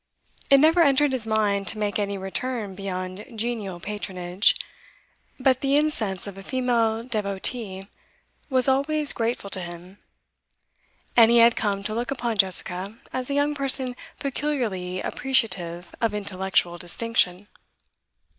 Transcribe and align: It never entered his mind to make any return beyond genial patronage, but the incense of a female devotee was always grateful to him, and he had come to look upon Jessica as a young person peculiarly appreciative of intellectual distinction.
It 0.49 0.59
never 0.59 0.81
entered 0.81 1.11
his 1.11 1.27
mind 1.27 1.67
to 1.67 1.77
make 1.77 1.99
any 1.99 2.17
return 2.17 2.73
beyond 2.73 3.23
genial 3.35 3.79
patronage, 3.79 4.55
but 5.39 5.61
the 5.61 5.75
incense 5.75 6.25
of 6.25 6.39
a 6.39 6.41
female 6.41 7.03
devotee 7.03 7.87
was 8.49 8.67
always 8.67 9.13
grateful 9.13 9.51
to 9.51 9.61
him, 9.61 9.99
and 11.15 11.29
he 11.29 11.37
had 11.37 11.55
come 11.55 11.83
to 11.83 11.93
look 11.93 12.09
upon 12.09 12.37
Jessica 12.37 12.97
as 13.13 13.29
a 13.29 13.35
young 13.35 13.53
person 13.53 13.95
peculiarly 14.19 15.01
appreciative 15.01 15.93
of 16.01 16.15
intellectual 16.15 16.79
distinction. 16.79 17.47